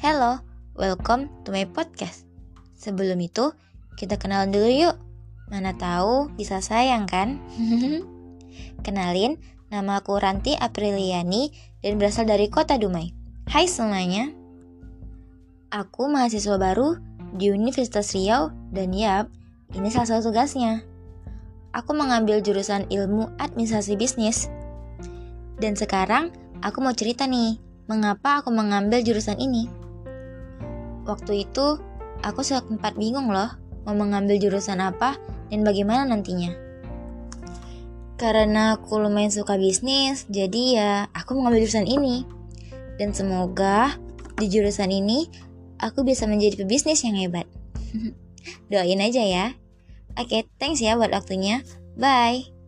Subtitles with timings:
[0.00, 0.40] Hello,
[0.80, 2.24] welcome to my podcast.
[2.72, 3.52] Sebelum itu,
[4.00, 4.96] kita kenalan dulu yuk.
[5.52, 7.36] Mana tahu bisa sayang kan?
[8.88, 9.36] Kenalin,
[9.68, 11.52] nama aku Ranti Apriliani
[11.84, 13.12] dan berasal dari kota Dumai.
[13.44, 14.32] Hai semuanya.
[15.68, 16.96] Aku mahasiswa baru
[17.36, 19.28] di Universitas Riau dan yap,
[19.76, 20.80] ini salah satu tugasnya.
[21.76, 24.48] Aku mengambil jurusan ilmu administrasi bisnis.
[25.60, 26.32] Dan sekarang
[26.64, 29.79] aku mau cerita nih, mengapa aku mengambil jurusan ini.
[31.10, 31.82] Waktu itu,
[32.22, 33.50] aku sempat bingung loh
[33.82, 35.18] mau mengambil jurusan apa
[35.50, 36.54] dan bagaimana nantinya.
[38.14, 42.22] Karena aku lumayan suka bisnis, jadi ya aku mengambil jurusan ini.
[43.00, 43.96] Dan semoga
[44.38, 45.26] di jurusan ini
[45.80, 47.48] aku bisa menjadi pebisnis yang hebat.
[48.70, 49.46] Doain aja ya.
[50.14, 51.64] Oke, thanks ya buat waktunya.
[51.96, 52.59] Bye.